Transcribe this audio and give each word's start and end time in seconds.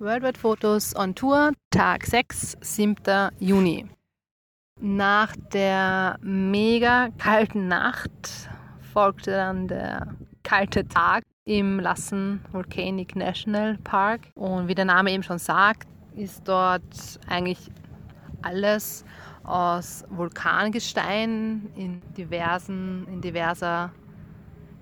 Worldwide 0.00 0.38
Fotos 0.38 0.94
on 0.94 1.12
Tour, 1.12 1.54
Tag 1.70 2.06
6, 2.06 2.56
7. 2.60 3.30
Juni. 3.40 3.84
Nach 4.80 5.34
der 5.52 6.20
mega 6.22 7.08
kalten 7.18 7.66
Nacht 7.66 8.48
folgte 8.92 9.32
dann 9.32 9.66
der 9.66 10.14
kalte 10.44 10.86
Tag 10.86 11.24
im 11.44 11.80
Lassen 11.80 12.44
Volcanic 12.52 13.16
National 13.16 13.76
Park. 13.78 14.30
Und 14.36 14.68
wie 14.68 14.76
der 14.76 14.84
Name 14.84 15.10
eben 15.10 15.24
schon 15.24 15.38
sagt, 15.38 15.88
ist 16.14 16.46
dort 16.46 17.18
eigentlich 17.26 17.68
alles 18.42 19.04
aus 19.42 20.04
Vulkangestein 20.10 21.72
in 21.74 22.02
diversen, 22.16 23.04
in 23.08 23.20
diverser, 23.20 23.90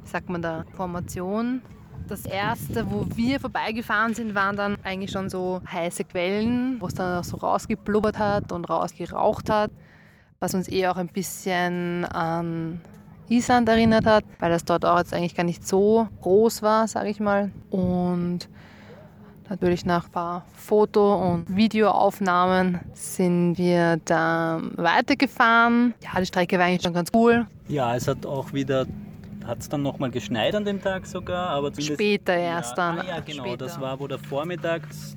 wie 0.02 0.08
sagt 0.10 0.28
man 0.28 0.42
da, 0.42 0.66
Formation 0.74 1.62
das 2.08 2.24
erste, 2.24 2.90
wo 2.90 3.06
wir 3.14 3.40
vorbeigefahren 3.40 4.14
sind, 4.14 4.34
waren 4.34 4.56
dann 4.56 4.76
eigentlich 4.82 5.10
schon 5.10 5.28
so 5.28 5.60
heiße 5.70 6.04
Quellen, 6.04 6.80
wo 6.80 6.86
es 6.86 6.95
dann 6.95 7.19
auch 7.19 7.24
so 7.24 7.36
rausgeblubbert 7.36 8.19
hat 8.19 8.52
und 8.52 8.69
rausgeraucht 8.69 9.50
hat, 9.50 9.70
was 10.38 10.55
uns 10.55 10.69
eher 10.69 10.92
auch 10.92 10.96
ein 10.96 11.09
bisschen 11.09 12.05
an 12.05 12.80
Island 13.28 13.69
erinnert 13.69 14.06
hat, 14.06 14.24
weil 14.38 14.50
das 14.50 14.64
dort 14.64 14.84
auch 14.84 14.98
jetzt 14.98 15.12
eigentlich 15.12 15.34
gar 15.34 15.45
nicht 15.45 15.66
so 15.66 16.09
groß 16.20 16.62
war, 16.62 16.86
sage 16.86 17.09
ich 17.09 17.19
mal. 17.19 17.50
Und 17.70 18.48
natürlich 19.48 19.84
nach 19.84 20.06
ein 20.06 20.12
paar 20.12 20.44
Foto- 20.55 21.33
und 21.33 21.56
Videoaufnahmen 21.56 22.80
sind 22.92 23.58
wir 23.58 23.98
da 24.05 24.60
weitergefahren. 24.77 25.94
Ja, 26.02 26.20
die 26.20 26.27
Strecke 26.27 26.58
war 26.58 26.66
eigentlich 26.66 26.83
schon 26.83 26.94
ganz 26.94 27.10
cool. 27.14 27.47
Ja, 27.69 27.97
es 27.97 28.06
hat 28.06 28.24
auch 28.27 28.52
wieder 28.52 28.86
hat 29.46 29.60
es 29.60 29.68
dann 29.68 29.82
nochmal 29.82 30.10
geschneit 30.10 30.55
an 30.55 30.64
dem 30.64 30.82
Tag 30.82 31.06
sogar, 31.06 31.50
aber 31.50 31.73
später 31.78 32.34
erst 32.34 32.70
ja, 32.70 32.77
dann. 32.77 32.98
Ah, 33.00 33.05
ja, 33.06 33.20
genau, 33.20 33.45
später. 33.45 33.56
das 33.59 33.80
war 33.80 34.00
wo 34.00 34.06
der 34.06 34.19
Vormittags, 34.19 35.14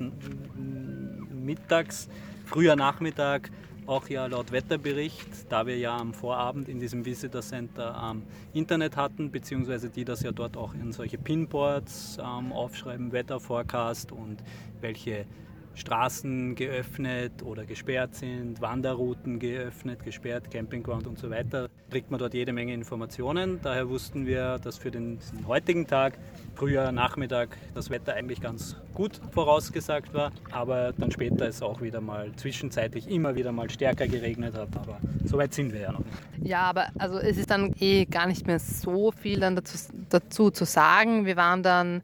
mittags, 1.30 2.08
früher 2.44 2.76
Nachmittag 2.76 3.50
auch 3.86 4.08
ja 4.08 4.26
laut 4.26 4.52
Wetterbericht, 4.52 5.50
da 5.50 5.66
wir 5.66 5.76
ja 5.76 5.96
am 5.96 6.14
Vorabend 6.14 6.68
in 6.68 6.78
diesem 6.78 7.04
Visitor 7.04 7.42
Center 7.42 8.10
ähm, 8.12 8.22
Internet 8.52 8.96
hatten, 8.96 9.32
beziehungsweise 9.32 9.90
die 9.90 10.04
das 10.04 10.22
ja 10.22 10.30
dort 10.30 10.56
auch 10.56 10.74
in 10.74 10.92
solche 10.92 11.18
Pinboards 11.18 12.18
ähm, 12.18 12.52
aufschreiben, 12.52 13.10
Wetterforecast 13.10 14.12
und 14.12 14.42
welche 14.80 15.26
Straßen 15.74 16.54
geöffnet 16.54 17.42
oder 17.42 17.64
gesperrt 17.64 18.14
sind, 18.14 18.60
Wanderrouten 18.60 19.38
geöffnet, 19.38 20.04
gesperrt, 20.04 20.50
Campingground 20.50 21.06
und 21.06 21.18
so 21.18 21.30
weiter, 21.30 21.68
kriegt 21.90 22.10
man 22.10 22.18
dort 22.18 22.34
jede 22.34 22.52
Menge 22.52 22.74
Informationen. 22.74 23.60
Daher 23.62 23.88
wussten 23.88 24.26
wir, 24.26 24.58
dass 24.58 24.78
für 24.78 24.90
den 24.90 25.18
heutigen 25.46 25.86
Tag, 25.86 26.18
früher 26.54 26.92
Nachmittag, 26.92 27.56
das 27.74 27.90
Wetter 27.90 28.14
eigentlich 28.14 28.40
ganz 28.40 28.76
gut 28.94 29.20
vorausgesagt 29.32 30.12
war, 30.12 30.32
aber 30.50 30.92
dann 30.92 31.10
später 31.10 31.46
es 31.46 31.62
auch 31.62 31.80
wieder 31.80 32.00
mal 32.00 32.32
zwischenzeitlich 32.36 33.08
immer 33.08 33.34
wieder 33.34 33.52
mal 33.52 33.70
stärker 33.70 34.06
geregnet 34.06 34.54
hat. 34.54 34.68
Aber 34.76 34.98
so 35.24 35.38
weit 35.38 35.54
sind 35.54 35.72
wir 35.72 35.80
ja 35.80 35.92
noch. 35.92 36.04
Ja, 36.42 36.62
aber 36.62 36.88
also 36.98 37.18
es 37.18 37.38
ist 37.38 37.50
dann 37.50 37.74
eh 37.80 38.04
gar 38.04 38.26
nicht 38.26 38.46
mehr 38.46 38.58
so 38.58 39.12
viel 39.12 39.40
dann 39.40 39.56
dazu, 39.56 39.78
dazu 40.08 40.50
zu 40.50 40.64
sagen. 40.64 41.26
Wir 41.26 41.36
waren 41.36 41.62
dann 41.62 42.02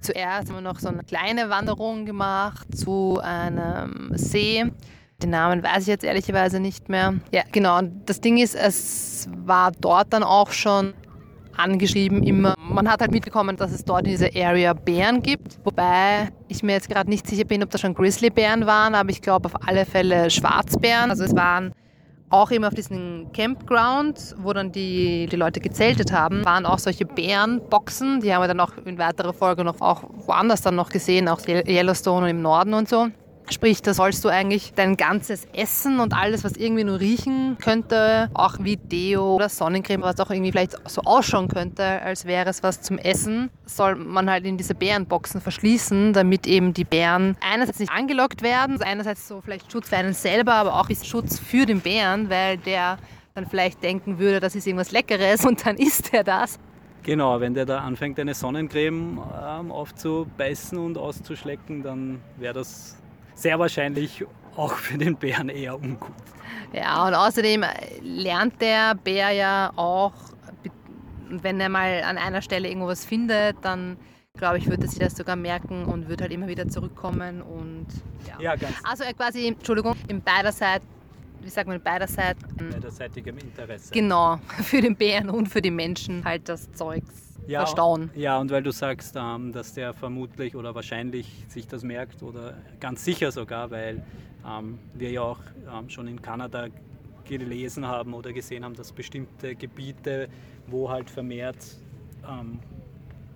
Zuerst 0.00 0.48
haben 0.48 0.56
wir 0.56 0.62
noch 0.62 0.78
so 0.78 0.88
eine 0.88 1.04
kleine 1.04 1.50
Wanderung 1.50 2.06
gemacht 2.06 2.66
zu 2.76 3.20
einem 3.22 4.12
See. 4.14 4.64
Den 5.22 5.30
Namen 5.30 5.62
weiß 5.62 5.82
ich 5.82 5.88
jetzt 5.88 6.04
ehrlicherweise 6.04 6.60
nicht 6.60 6.88
mehr. 6.88 7.14
Ja, 7.32 7.42
genau. 7.52 7.78
Und 7.78 8.08
das 8.08 8.20
Ding 8.20 8.38
ist, 8.38 8.54
es 8.54 9.28
war 9.44 9.72
dort 9.72 10.12
dann 10.12 10.22
auch 10.22 10.50
schon 10.52 10.94
angeschrieben 11.56 12.22
immer. 12.22 12.54
Man 12.58 12.90
hat 12.90 13.02
halt 13.02 13.10
mitbekommen, 13.10 13.56
dass 13.56 13.72
es 13.72 13.84
dort 13.84 14.06
in 14.06 14.12
dieser 14.12 14.30
Area 14.34 14.72
Bären 14.72 15.22
gibt. 15.22 15.58
Wobei 15.64 16.30
ich 16.48 16.62
mir 16.62 16.72
jetzt 16.72 16.88
gerade 16.88 17.10
nicht 17.10 17.26
sicher 17.26 17.44
bin, 17.44 17.62
ob 17.62 17.70
das 17.70 17.82
schon 17.82 17.94
Grizzlybären 17.94 18.64
waren, 18.66 18.94
aber 18.94 19.10
ich 19.10 19.20
glaube 19.20 19.46
auf 19.46 19.68
alle 19.68 19.84
Fälle 19.84 20.30
Schwarzbären. 20.30 21.10
Also 21.10 21.24
es 21.24 21.36
waren 21.36 21.74
auch 22.30 22.50
eben 22.52 22.64
auf 22.64 22.74
diesem 22.74 23.26
Campground, 23.32 24.36
wo 24.38 24.52
dann 24.52 24.72
die, 24.72 25.26
die 25.26 25.36
Leute 25.36 25.60
gezeltet 25.60 26.12
haben, 26.12 26.44
waren 26.44 26.64
auch 26.64 26.78
solche 26.78 27.04
Bärenboxen. 27.04 28.20
Die 28.20 28.32
haben 28.32 28.42
wir 28.42 28.48
dann 28.48 28.60
auch 28.60 28.72
in 28.84 28.98
weiterer 28.98 29.32
Folge 29.32 29.64
noch 29.64 29.80
auch 29.80 30.04
woanders 30.26 30.62
dann 30.62 30.76
noch 30.76 30.90
gesehen, 30.90 31.28
auch 31.28 31.40
Yellowstone 31.46 32.24
und 32.24 32.30
im 32.30 32.42
Norden 32.42 32.74
und 32.74 32.88
so. 32.88 33.08
Sprich, 33.52 33.82
da 33.82 33.94
sollst 33.94 34.24
du 34.24 34.28
eigentlich 34.28 34.74
dein 34.74 34.96
ganzes 34.96 35.44
Essen 35.52 35.98
und 35.98 36.14
alles, 36.14 36.44
was 36.44 36.52
irgendwie 36.52 36.84
nur 36.84 37.00
riechen 37.00 37.58
könnte, 37.60 38.30
auch 38.32 38.56
wie 38.60 38.76
Deo 38.76 39.34
oder 39.34 39.48
Sonnencreme, 39.48 40.02
was 40.02 40.20
auch 40.20 40.30
irgendwie 40.30 40.52
vielleicht 40.52 40.76
so 40.88 41.02
ausschauen 41.02 41.48
könnte, 41.48 41.82
als 41.82 42.26
wäre 42.26 42.48
es 42.48 42.62
was 42.62 42.80
zum 42.80 42.96
Essen, 42.98 43.50
soll 43.66 43.96
man 43.96 44.30
halt 44.30 44.46
in 44.46 44.56
diese 44.56 44.76
Bärenboxen 44.76 45.40
verschließen, 45.40 46.12
damit 46.12 46.46
eben 46.46 46.72
die 46.74 46.84
Bären 46.84 47.36
einerseits 47.40 47.80
nicht 47.80 47.90
angelockt 47.90 48.42
werden, 48.42 48.80
einerseits 48.82 49.26
so 49.26 49.40
vielleicht 49.40 49.70
Schutz 49.72 49.88
für 49.88 49.96
einen 49.96 50.14
selber, 50.14 50.54
aber 50.54 50.78
auch 50.78 50.88
Schutz 51.02 51.40
für 51.40 51.66
den 51.66 51.80
Bären, 51.80 52.30
weil 52.30 52.56
der 52.56 52.98
dann 53.34 53.46
vielleicht 53.46 53.82
denken 53.82 54.20
würde, 54.20 54.38
das 54.38 54.54
ist 54.54 54.66
irgendwas 54.66 54.92
Leckeres 54.92 55.44
und 55.44 55.66
dann 55.66 55.76
isst 55.78 56.14
er 56.14 56.22
das. 56.22 56.58
Genau, 57.02 57.40
wenn 57.40 57.54
der 57.54 57.64
da 57.64 57.78
anfängt, 57.80 58.20
eine 58.20 58.34
Sonnencreme 58.34 59.18
ähm, 59.42 59.72
aufzubeißen 59.72 60.78
und 60.78 60.98
auszuschlecken, 60.98 61.82
dann 61.82 62.20
wäre 62.36 62.54
das 62.54 62.96
sehr 63.34 63.58
wahrscheinlich 63.58 64.24
auch 64.56 64.74
für 64.74 64.98
den 64.98 65.16
Bären 65.16 65.48
eher 65.48 65.76
ungut. 65.76 66.10
Ja, 66.72 67.06
und 67.06 67.14
außerdem 67.14 67.64
lernt 68.02 68.60
der 68.60 68.94
Bär 68.94 69.30
ja 69.30 69.72
auch, 69.76 70.12
wenn 71.28 71.60
er 71.60 71.68
mal 71.68 72.02
an 72.02 72.18
einer 72.18 72.42
Stelle 72.42 72.68
irgendwas 72.68 73.04
findet, 73.04 73.56
dann 73.62 73.96
glaube 74.36 74.58
ich, 74.58 74.68
wird 74.68 74.82
er 74.82 74.88
sich 74.88 74.98
das 74.98 75.16
sogar 75.16 75.36
merken 75.36 75.84
und 75.84 76.08
wird 76.08 76.22
halt 76.22 76.32
immer 76.32 76.48
wieder 76.48 76.68
zurückkommen 76.68 77.42
und 77.42 77.86
ja. 78.26 78.40
ja 78.40 78.56
ganz 78.56 78.74
also 78.84 79.04
quasi, 79.16 79.48
Entschuldigung, 79.48 79.96
im 80.08 80.20
beiderseits 80.22 80.86
wie 81.42 81.48
sagt 81.48 81.68
man, 81.68 81.82
beiderseits. 81.82 82.42
Beiderseitigem 82.56 83.38
Interesse. 83.38 83.92
Genau, 83.92 84.38
für 84.62 84.80
den 84.80 84.94
Bären 84.94 85.30
und 85.30 85.48
für 85.48 85.62
die 85.62 85.70
Menschen 85.70 86.24
halt 86.24 86.48
das 86.48 86.70
Zeugs 86.72 87.29
ja, 87.46 87.60
verstauen. 87.60 88.10
Ja, 88.14 88.38
und 88.38 88.50
weil 88.50 88.62
du 88.62 88.70
sagst, 88.72 89.16
ähm, 89.16 89.52
dass 89.52 89.74
der 89.74 89.94
vermutlich 89.94 90.56
oder 90.56 90.74
wahrscheinlich 90.74 91.44
sich 91.48 91.66
das 91.66 91.82
merkt 91.82 92.22
oder 92.22 92.54
ganz 92.80 93.04
sicher 93.04 93.32
sogar, 93.32 93.70
weil 93.70 94.02
ähm, 94.46 94.78
wir 94.94 95.10
ja 95.10 95.22
auch 95.22 95.40
ähm, 95.72 95.88
schon 95.88 96.08
in 96.08 96.20
Kanada 96.20 96.68
gelesen 97.24 97.86
haben 97.86 98.14
oder 98.14 98.32
gesehen 98.32 98.64
haben, 98.64 98.74
dass 98.74 98.92
bestimmte 98.92 99.54
Gebiete, 99.54 100.28
wo 100.66 100.90
halt 100.90 101.08
vermehrt 101.10 101.78
ähm, 102.28 102.58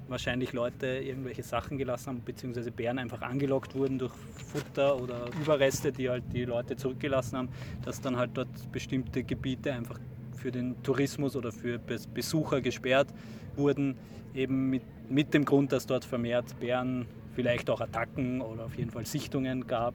wahrscheinlich 0.08 0.52
Leute 0.52 0.86
irgendwelche 0.86 1.42
Sachen 1.42 1.78
gelassen 1.78 2.08
haben, 2.08 2.22
beziehungsweise 2.24 2.70
Bären 2.70 2.98
einfach 2.98 3.22
angelockt 3.22 3.74
wurden 3.74 3.98
durch 3.98 4.12
Futter 4.52 5.00
oder 5.00 5.26
Überreste, 5.40 5.92
die 5.92 6.08
halt 6.10 6.24
die 6.32 6.44
Leute 6.44 6.76
zurückgelassen 6.76 7.38
haben, 7.38 7.48
dass 7.84 8.00
dann 8.00 8.16
halt 8.16 8.30
dort 8.34 8.72
bestimmte 8.72 9.22
Gebiete 9.22 9.72
einfach 9.72 9.98
für 10.44 10.52
den 10.52 10.82
Tourismus 10.82 11.36
oder 11.36 11.52
für 11.52 11.80
Besucher 12.12 12.60
gesperrt 12.60 13.08
wurden, 13.56 13.96
eben 14.34 14.68
mit, 14.68 14.82
mit 15.08 15.32
dem 15.32 15.46
Grund, 15.46 15.72
dass 15.72 15.86
dort 15.86 16.04
vermehrt 16.04 16.44
Bären 16.60 17.06
vielleicht 17.34 17.70
auch 17.70 17.80
Attacken 17.80 18.42
oder 18.42 18.66
auf 18.66 18.76
jeden 18.76 18.90
Fall 18.90 19.06
Sichtungen 19.06 19.66
gab. 19.66 19.94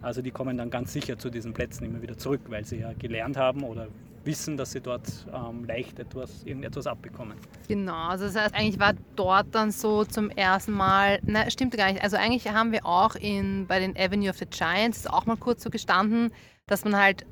Also 0.00 0.22
die 0.22 0.30
kommen 0.30 0.56
dann 0.56 0.70
ganz 0.70 0.92
sicher 0.92 1.18
zu 1.18 1.28
diesen 1.28 1.54
Plätzen 1.54 1.86
immer 1.86 2.00
wieder 2.00 2.16
zurück, 2.16 2.42
weil 2.46 2.64
sie 2.64 2.76
ja 2.76 2.92
gelernt 2.92 3.36
haben 3.36 3.64
oder 3.64 3.88
wissen, 4.22 4.56
dass 4.56 4.70
sie 4.70 4.80
dort 4.80 5.26
ähm, 5.34 5.64
leicht 5.64 5.98
etwas, 5.98 6.44
irgendetwas 6.44 6.86
abbekommen. 6.86 7.36
Genau, 7.66 8.10
also 8.10 8.26
das 8.26 8.36
heißt, 8.36 8.54
eigentlich 8.54 8.78
war 8.78 8.92
dort 9.16 9.48
dann 9.50 9.72
so 9.72 10.04
zum 10.04 10.30
ersten 10.30 10.70
Mal, 10.70 11.18
ne, 11.24 11.50
stimmt 11.50 11.76
gar 11.76 11.90
nicht, 11.90 12.04
also 12.04 12.16
eigentlich 12.16 12.46
haben 12.46 12.70
wir 12.70 12.86
auch 12.86 13.16
in, 13.16 13.66
bei 13.66 13.80
den 13.80 13.96
Avenue 13.96 14.30
of 14.30 14.36
the 14.36 14.46
Giants 14.46 15.08
auch 15.08 15.26
mal 15.26 15.36
kurz 15.36 15.64
so 15.64 15.70
gestanden, 15.70 16.30
dass 16.68 16.84
man 16.84 16.96
halt 16.96 17.26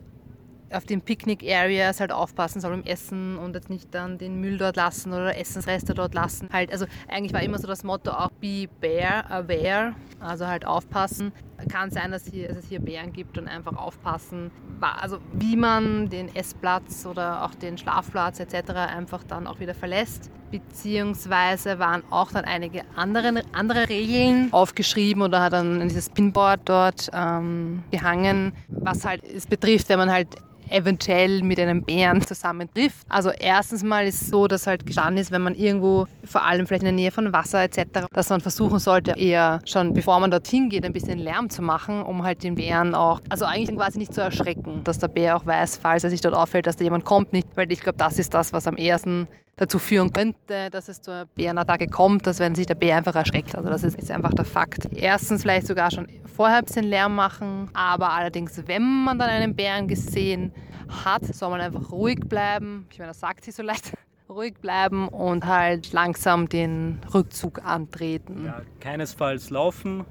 auf 0.72 0.84
den 0.84 1.00
Picknick-Areas 1.00 2.00
halt 2.00 2.12
aufpassen 2.12 2.60
soll 2.60 2.70
beim 2.70 2.84
Essen 2.84 3.38
und 3.38 3.54
jetzt 3.54 3.70
nicht 3.70 3.94
dann 3.94 4.18
den 4.18 4.40
Müll 4.40 4.58
dort 4.58 4.76
lassen 4.76 5.12
oder 5.12 5.36
Essensreste 5.36 5.94
dort 5.94 6.14
lassen. 6.14 6.48
Halt, 6.52 6.72
also 6.72 6.86
eigentlich 7.08 7.32
war 7.32 7.42
immer 7.42 7.58
so 7.58 7.66
das 7.66 7.84
Motto 7.84 8.10
auch 8.10 8.30
be 8.40 8.68
bear 8.80 9.30
aware, 9.30 9.94
also 10.20 10.46
halt 10.46 10.66
aufpassen. 10.66 11.32
Kann 11.70 11.90
sein, 11.90 12.12
dass, 12.12 12.26
hier, 12.26 12.48
dass 12.48 12.58
es 12.58 12.68
hier 12.68 12.80
Bären 12.80 13.12
gibt 13.12 13.36
und 13.36 13.48
einfach 13.48 13.76
aufpassen, 13.76 14.52
also 14.80 15.18
wie 15.32 15.56
man 15.56 16.08
den 16.08 16.34
Essplatz 16.34 17.04
oder 17.04 17.44
auch 17.44 17.54
den 17.54 17.76
Schlafplatz 17.76 18.38
etc. 18.38 18.70
einfach 18.70 19.24
dann 19.24 19.48
auch 19.48 19.58
wieder 19.58 19.74
verlässt. 19.74 20.30
Beziehungsweise 20.52 21.78
waren 21.78 22.02
auch 22.10 22.30
dann 22.30 22.44
einige 22.44 22.82
andere, 22.94 23.42
andere 23.52 23.88
Regeln 23.88 24.52
aufgeschrieben 24.52 25.22
oder 25.22 25.42
hat 25.42 25.52
dann 25.52 25.80
dieses 25.80 26.08
Pinboard 26.08 26.60
dort 26.64 27.10
ähm, 27.12 27.82
gehangen, 27.90 28.52
was 28.68 29.04
halt 29.04 29.24
es 29.24 29.46
betrifft, 29.46 29.88
wenn 29.88 29.98
man 29.98 30.10
halt 30.12 30.36
eventuell 30.70 31.42
mit 31.42 31.58
einem 31.58 31.82
Bären 31.82 32.20
zusammentrifft. 32.22 33.06
Also 33.08 33.30
erstens 33.30 33.82
mal 33.82 34.06
ist 34.06 34.22
es 34.22 34.28
so, 34.28 34.46
dass 34.46 34.66
halt 34.66 34.86
gestanden 34.86 35.18
ist, 35.18 35.30
wenn 35.30 35.42
man 35.42 35.54
irgendwo, 35.54 36.06
vor 36.24 36.44
allem 36.44 36.66
vielleicht 36.66 36.82
in 36.82 36.86
der 36.86 36.92
Nähe 36.94 37.10
von 37.10 37.32
Wasser 37.32 37.62
etc., 37.62 38.06
dass 38.12 38.30
man 38.30 38.40
versuchen 38.40 38.78
sollte, 38.78 39.12
eher 39.12 39.60
schon 39.64 39.94
bevor 39.94 40.20
man 40.20 40.30
dorthin 40.30 40.68
geht, 40.68 40.84
ein 40.84 40.92
bisschen 40.92 41.18
Lärm 41.18 41.50
zu 41.50 41.62
machen, 41.62 42.02
um 42.02 42.22
halt 42.22 42.42
den 42.42 42.54
Bären 42.54 42.94
auch, 42.94 43.20
also 43.28 43.44
eigentlich 43.44 43.76
quasi 43.76 43.98
nicht 43.98 44.14
zu 44.14 44.20
erschrecken, 44.20 44.82
dass 44.84 44.98
der 44.98 45.08
Bär 45.08 45.36
auch 45.36 45.46
weiß, 45.46 45.78
falls 45.82 46.04
er 46.04 46.10
sich 46.10 46.20
dort 46.20 46.34
auffällt, 46.34 46.66
dass 46.66 46.76
da 46.76 46.84
jemand 46.84 47.04
kommt, 47.04 47.32
nicht, 47.32 47.48
weil 47.54 47.70
ich 47.72 47.80
glaube, 47.80 47.98
das 47.98 48.18
ist 48.18 48.34
das, 48.34 48.52
was 48.52 48.66
am 48.66 48.76
ersten 48.76 49.28
dazu 49.58 49.78
führen 49.78 50.12
könnte, 50.12 50.70
dass 50.70 50.88
es 50.88 51.02
zur 51.02 51.26
Bärenattacke 51.34 51.88
kommt, 51.88 52.26
dass 52.26 52.38
wenn 52.38 52.54
sich 52.54 52.66
der 52.66 52.76
Bär 52.76 52.96
einfach 52.96 53.14
erschreckt. 53.14 53.54
Also 53.54 53.68
das 53.68 53.82
ist, 53.82 53.98
ist 53.98 54.10
einfach 54.10 54.32
der 54.32 54.44
Fakt. 54.44 54.88
Erstens 54.92 55.42
vielleicht 55.42 55.66
sogar 55.66 55.90
schon 55.90 56.06
vorher 56.34 56.58
ein 56.58 56.64
bisschen 56.64 56.84
Lärm 56.84 57.14
machen, 57.14 57.68
aber 57.74 58.12
allerdings, 58.12 58.62
wenn 58.66 59.04
man 59.04 59.18
dann 59.18 59.28
einen 59.28 59.54
Bären 59.54 59.88
gesehen 59.88 60.52
hat, 60.88 61.24
soll 61.26 61.50
man 61.50 61.60
einfach 61.60 61.90
ruhig 61.90 62.20
bleiben. 62.20 62.86
Ich 62.90 62.98
meine, 62.98 63.10
das 63.10 63.20
sagt 63.20 63.44
sie 63.44 63.50
so 63.50 63.62
leicht. 63.62 63.92
Ruhig 64.30 64.58
bleiben 64.60 65.08
und 65.08 65.46
halt 65.46 65.94
langsam 65.94 66.50
den 66.50 67.00
Rückzug 67.14 67.64
antreten. 67.64 68.44
Ja, 68.44 68.60
keinesfalls 68.78 69.48
laufen. 69.48 70.04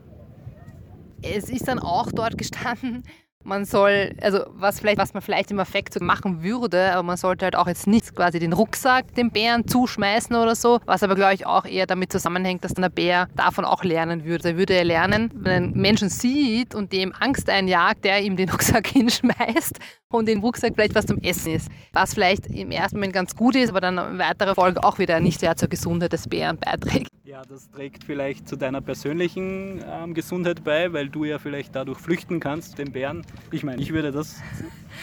Es 1.21 1.51
ist 1.51 1.67
dann 1.67 1.77
auch 1.77 2.11
dort 2.11 2.35
gestanden, 2.35 3.03
man 3.47 3.65
soll, 3.65 4.13
also 4.21 4.41
was 4.49 4.79
vielleicht, 4.79 4.97
was 4.97 5.13
man 5.13 5.21
vielleicht 5.21 5.49
im 5.51 5.59
Effekt 5.59 5.93
so 5.93 6.03
machen 6.03 6.43
würde, 6.43 6.91
aber 6.91 7.03
man 7.03 7.17
sollte 7.17 7.45
halt 7.45 7.55
auch 7.55 7.67
jetzt 7.67 7.87
nicht 7.87 8.13
quasi 8.13 8.39
den 8.39 8.53
Rucksack 8.53 9.15
dem 9.15 9.31
Bären 9.31 9.67
zuschmeißen 9.67 10.35
oder 10.35 10.53
so, 10.53 10.79
was 10.85 11.01
aber 11.01 11.15
glaube 11.15 11.33
ich 11.33 11.45
auch 11.45 11.65
eher 11.65 11.87
damit 11.87 12.11
zusammenhängt, 12.11 12.63
dass 12.63 12.73
dann 12.73 12.83
der 12.83 12.89
Bär 12.89 13.29
davon 13.35 13.65
auch 13.65 13.83
lernen 13.83 14.25
würde. 14.25 14.49
Er 14.49 14.57
würde 14.57 14.73
er 14.73 14.83
lernen, 14.83 15.31
wenn 15.33 15.63
einen 15.63 15.77
Menschen 15.77 16.09
sieht 16.09 16.75
und 16.75 16.91
dem 16.91 17.13
Angst 17.17 17.49
einjagt, 17.49 18.03
der 18.03 18.21
ihm 18.21 18.35
den 18.35 18.49
Rucksack 18.49 18.87
hinschmeißt 18.91 19.79
und 20.09 20.27
den 20.27 20.39
Rucksack 20.39 20.73
vielleicht 20.75 20.95
was 20.95 21.05
zum 21.05 21.19
Essen 21.19 21.53
ist. 21.53 21.69
Was 21.93 22.13
vielleicht 22.13 22.47
im 22.47 22.71
ersten 22.71 22.97
Moment 22.97 23.13
ganz 23.13 23.35
gut 23.35 23.55
ist, 23.55 23.69
aber 23.69 23.81
dann 23.81 23.97
in 23.97 24.19
weiterer 24.19 24.55
Folge 24.55 24.83
auch 24.83 24.99
wieder 24.99 25.19
nicht 25.19 25.39
sehr 25.39 25.55
zur 25.55 25.69
Gesundheit 25.69 26.11
des 26.13 26.27
Bären 26.27 26.57
beiträgt. 26.57 27.16
Ja, 27.37 27.43
das 27.47 27.69
trägt 27.69 28.03
vielleicht 28.03 28.49
zu 28.49 28.55
deiner 28.55 28.81
persönlichen 28.81 29.79
ähm, 29.87 30.15
Gesundheit 30.15 30.63
bei, 30.63 30.91
weil 30.91 31.07
du 31.07 31.23
ja 31.23 31.37
vielleicht 31.37 31.75
dadurch 31.75 31.99
flüchten 31.99 32.39
kannst, 32.39 32.79
den 32.79 32.91
Bären. 32.91 33.23
Ich 33.51 33.63
meine, 33.63 33.79
ich 33.79 33.93
würde 33.93 34.11
das 34.11 34.41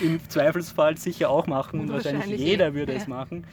im 0.00 0.18
Zweifelsfall 0.28 0.96
sicher 0.96 1.30
auch 1.30 1.46
machen 1.46 1.78
und 1.78 1.90
wahrscheinlich, 1.90 2.22
wahrscheinlich 2.22 2.40
jeder 2.40 2.74
würde 2.74 2.90
ja. 2.90 2.98
es 2.98 3.06
machen. 3.06 3.46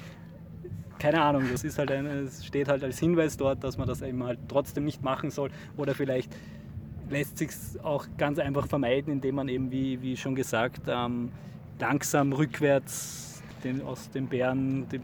Keine 0.97 1.21
Ahnung, 1.21 1.43
das 1.51 1.63
ist 1.63 1.77
halt 1.77 1.91
ein, 1.91 2.07
es 2.07 2.43
steht 2.43 2.69
halt 2.69 2.83
als 2.83 2.97
Hinweis 2.97 3.37
dort, 3.37 3.63
dass 3.63 3.77
man 3.77 3.87
das 3.87 4.01
eben 4.01 4.23
halt 4.23 4.39
trotzdem 4.47 4.83
nicht 4.83 5.03
machen 5.03 5.29
soll. 5.29 5.51
Oder 5.77 5.93
vielleicht 5.93 6.35
lässt 7.07 7.37
sich 7.37 7.51
auch 7.83 8.07
ganz 8.17 8.39
einfach 8.39 8.65
vermeiden, 8.65 9.13
indem 9.13 9.35
man 9.35 9.47
eben, 9.47 9.69
wie, 9.69 10.01
wie 10.01 10.17
schon 10.17 10.33
gesagt, 10.33 10.87
ähm, 10.87 11.31
langsam 11.77 12.33
rückwärts 12.33 13.43
den, 13.63 13.83
aus 13.83 14.09
dem 14.09 14.25
Bären, 14.25 14.89
dem 14.89 15.03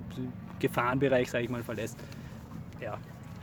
Gefahrenbereich, 0.57 1.29
sage 1.29 1.43
ich 1.43 1.51
mal, 1.51 1.61
verlässt. 1.61 1.99
Ja, 2.81 2.97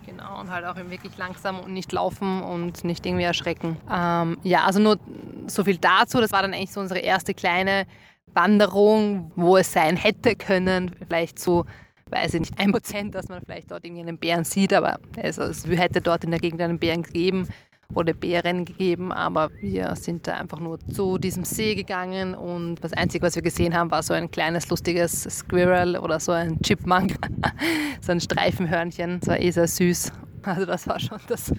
Genau, 0.07 0.41
und 0.41 0.51
halt 0.51 0.65
auch 0.65 0.77
wirklich 0.77 1.17
langsam 1.17 1.61
und 1.61 1.73
nicht 1.73 1.93
laufen 1.93 2.43
und 2.43 2.85
nicht 2.85 3.07
irgendwie 3.07 3.25
erschrecken. 3.25 3.77
Ähm, 3.91 4.39
ja, 4.43 4.65
also 4.65 4.81
nur 4.81 4.99
so 5.47 5.65
viel 5.65 5.79
dazu. 5.79 6.21
Das 6.21 6.33
war 6.33 6.43
dann 6.43 6.53
eigentlich 6.53 6.73
so 6.73 6.81
unsere 6.81 7.01
erste 7.01 7.35
kleine 7.35 7.87
Wanderung, 8.35 9.33
wo 9.37 9.57
es 9.57 9.73
sein 9.73 9.97
hätte 9.97 10.37
können. 10.37 10.95
Vielleicht 11.07 11.39
so, 11.39 11.65
weiß 12.11 12.35
ich 12.35 12.41
nicht, 12.41 12.59
ein 12.59 12.73
Prozent, 12.73 13.15
dass 13.15 13.29
man 13.29 13.43
vielleicht 13.43 13.71
dort 13.71 13.85
irgendwie 13.85 14.03
einen 14.03 14.19
Bären 14.19 14.45
sieht, 14.45 14.73
aber 14.73 14.99
es, 15.17 15.39
es 15.39 15.67
hätte 15.67 16.01
dort 16.01 16.25
in 16.25 16.31
der 16.31 16.41
Gegend 16.41 16.61
einen 16.61 16.79
Bären 16.79 17.03
gegeben 17.03 17.49
oder 17.95 18.13
Bären 18.13 18.65
gegeben, 18.65 19.13
aber 19.13 19.51
wir 19.61 19.95
sind 19.97 20.27
da 20.27 20.35
einfach 20.35 20.61
nur 20.61 20.79
zu 20.93 21.19
diesem 21.19 21.45
See 21.45 21.75
gegangen 21.75 22.35
und 22.35 22.77
das 22.83 22.93
Einzige, 22.93 23.27
was 23.27 23.35
wir 23.35 23.43
gesehen 23.43 23.75
haben, 23.75 23.91
war 23.91 24.03
so 24.03 24.15
ein 24.15 24.31
kleines, 24.31 24.69
lustiges 24.69 25.23
Squirrel 25.23 25.97
oder 25.97 26.21
so 26.21 26.33
ein 26.33 26.61
Chipmunk, 26.63 27.17
so 28.01 28.13
ein 28.13 28.21
Streifenhörnchen. 28.21 29.21
Das 29.21 29.29
war 29.29 29.41
eh 29.41 29.51
sehr 29.51 29.69
süß 29.69 30.13
also 30.47 30.67
das 30.67 30.87
war 30.87 31.01
schon 31.01 31.19
das 31.27 31.53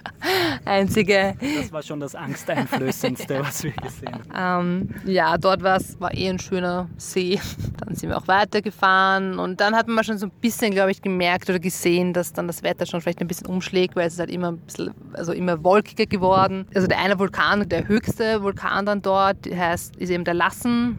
einzige. 0.64 1.34
Das 1.40 1.72
war 1.72 1.82
schon 1.82 2.00
das 2.00 2.14
Angsteinflößendste, 2.14 3.40
was 3.40 3.64
wir 3.64 3.72
gesehen 3.72 4.14
haben. 4.32 4.88
Ähm, 5.04 5.12
ja, 5.12 5.36
dort 5.38 5.62
war 5.62 5.76
es 5.76 6.00
war 6.00 6.14
eh 6.14 6.28
ein 6.28 6.38
schöner 6.38 6.88
See. 6.96 7.40
Dann 7.86 7.94
sind 7.94 8.08
wir 8.08 8.18
auch 8.18 8.26
weitergefahren 8.26 9.38
und 9.38 9.60
dann 9.60 9.76
hat 9.76 9.86
man 9.86 10.02
schon 10.02 10.18
so 10.18 10.26
ein 10.26 10.32
bisschen, 10.40 10.72
glaube 10.72 10.90
ich, 10.90 11.02
gemerkt 11.02 11.48
oder 11.48 11.60
gesehen, 11.60 12.12
dass 12.12 12.32
dann 12.32 12.48
das 12.48 12.64
Wetter 12.64 12.84
schon 12.84 13.00
vielleicht 13.00 13.20
ein 13.20 13.28
bisschen 13.28 13.46
umschlägt, 13.46 13.94
weil 13.94 14.08
es 14.08 14.14
ist 14.14 14.18
halt 14.18 14.30
immer 14.30 14.48
ein 14.48 14.58
bisschen, 14.58 14.92
also 15.12 15.32
immer 15.32 15.62
wolkiger 15.62 16.06
geworden. 16.06 16.66
Also 16.74 16.88
der 16.88 16.98
eine 16.98 17.18
Vulkan, 17.18 17.68
der 17.68 17.86
höchste 17.86 18.42
Vulkan 18.42 18.86
dann 18.86 19.02
dort, 19.02 19.46
heißt, 19.46 19.96
ist 19.96 20.10
eben 20.10 20.24
der 20.24 20.34
Lassen. 20.34 20.98